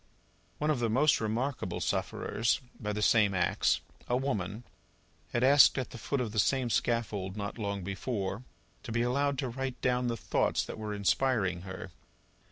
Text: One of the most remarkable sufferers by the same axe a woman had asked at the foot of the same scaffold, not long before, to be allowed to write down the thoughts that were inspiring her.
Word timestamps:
One 0.57 0.71
of 0.71 0.79
the 0.79 0.89
most 0.89 1.21
remarkable 1.21 1.79
sufferers 1.79 2.59
by 2.79 2.91
the 2.91 3.03
same 3.03 3.35
axe 3.35 3.81
a 4.07 4.17
woman 4.17 4.63
had 5.31 5.43
asked 5.43 5.77
at 5.77 5.91
the 5.91 5.99
foot 5.99 6.19
of 6.19 6.31
the 6.31 6.39
same 6.39 6.71
scaffold, 6.71 7.37
not 7.37 7.59
long 7.59 7.83
before, 7.83 8.43
to 8.81 8.91
be 8.91 9.03
allowed 9.03 9.37
to 9.37 9.47
write 9.49 9.79
down 9.79 10.07
the 10.07 10.17
thoughts 10.17 10.65
that 10.65 10.79
were 10.79 10.95
inspiring 10.95 11.61
her. 11.61 11.91